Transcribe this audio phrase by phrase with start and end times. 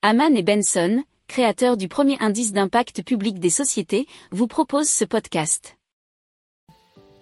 [0.00, 5.76] Haman et Benson, créateurs du premier indice d'impact public des sociétés, vous proposent ce podcast.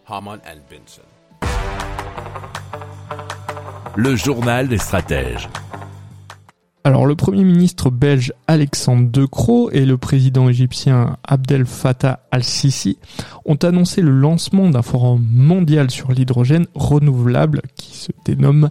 [0.06, 1.00] Haman and Benson.
[3.97, 5.49] Le journal des stratèges.
[6.84, 12.99] Alors le Premier ministre belge Alexandre De Croo et le président égyptien Abdel Fattah al-Sisi
[13.47, 17.86] ont annoncé le lancement d'un forum mondial sur l'hydrogène renouvelable qui
[18.27, 18.69] dénomme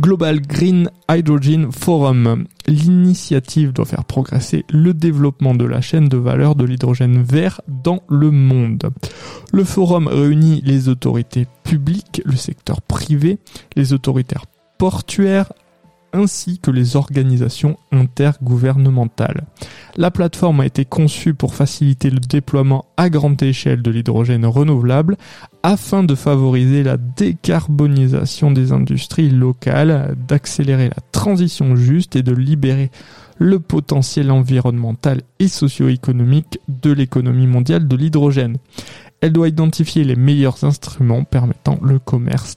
[0.00, 2.46] Global Green Hydrogen Forum.
[2.66, 8.02] L'initiative doit faire progresser le développement de la chaîne de valeur de l'hydrogène vert dans
[8.08, 8.90] le monde.
[9.52, 13.38] Le forum réunit les autorités publiques, le secteur privé,
[13.76, 14.36] les autorités
[14.78, 15.52] portuaires,
[16.14, 19.44] ainsi que les organisations intergouvernementales.
[19.96, 25.16] La plateforme a été conçue pour faciliter le déploiement à grande échelle de l'hydrogène renouvelable
[25.62, 32.90] afin de favoriser la décarbonisation des industries locales, d'accélérer la transition juste et de libérer
[33.38, 38.58] le potentiel environnemental et socio-économique de l'économie mondiale de l'hydrogène.
[39.20, 42.56] Elle doit identifier les meilleurs instruments permettant le commerce